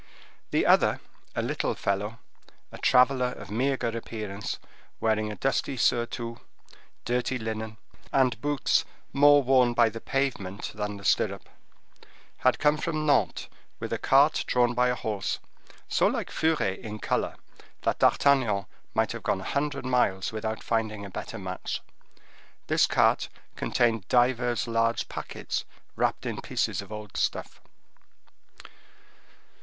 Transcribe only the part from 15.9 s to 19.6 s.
like Furet in color, that D'Artagnan might have gone a